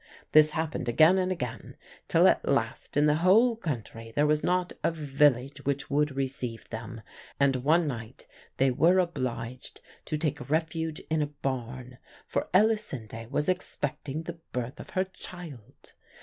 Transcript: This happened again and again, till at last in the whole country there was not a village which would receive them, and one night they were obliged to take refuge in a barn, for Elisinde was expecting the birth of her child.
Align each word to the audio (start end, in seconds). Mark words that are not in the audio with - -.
This 0.31 0.49
happened 0.57 0.89
again 0.89 1.19
and 1.19 1.31
again, 1.31 1.75
till 2.07 2.27
at 2.27 2.43
last 2.49 2.97
in 2.97 3.05
the 3.05 3.17
whole 3.21 3.55
country 3.55 4.11
there 4.15 4.25
was 4.25 4.43
not 4.43 4.73
a 4.83 4.89
village 4.89 5.63
which 5.63 5.91
would 5.91 6.15
receive 6.15 6.67
them, 6.71 7.01
and 7.39 7.57
one 7.57 7.85
night 7.85 8.25
they 8.57 8.71
were 8.71 8.97
obliged 8.97 9.79
to 10.05 10.17
take 10.17 10.49
refuge 10.49 11.01
in 11.11 11.21
a 11.21 11.27
barn, 11.27 11.99
for 12.25 12.47
Elisinde 12.51 13.27
was 13.29 13.47
expecting 13.47 14.23
the 14.23 14.39
birth 14.51 14.79
of 14.79 14.89
her 14.89 15.03
child. 15.03 15.93